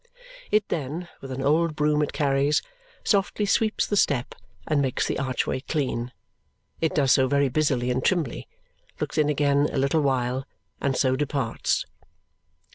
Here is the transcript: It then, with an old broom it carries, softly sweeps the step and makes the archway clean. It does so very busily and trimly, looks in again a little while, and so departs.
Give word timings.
It 0.49 0.67
then, 0.69 1.09
with 1.21 1.31
an 1.31 1.43
old 1.43 1.75
broom 1.75 2.01
it 2.01 2.11
carries, 2.11 2.63
softly 3.03 3.45
sweeps 3.45 3.85
the 3.85 3.95
step 3.95 4.33
and 4.67 4.81
makes 4.81 5.05
the 5.05 5.19
archway 5.19 5.59
clean. 5.59 6.11
It 6.79 6.95
does 6.95 7.11
so 7.11 7.27
very 7.27 7.49
busily 7.49 7.91
and 7.91 8.03
trimly, 8.03 8.47
looks 8.99 9.19
in 9.19 9.29
again 9.29 9.69
a 9.71 9.77
little 9.77 10.01
while, 10.01 10.47
and 10.81 10.97
so 10.97 11.15
departs. 11.15 11.85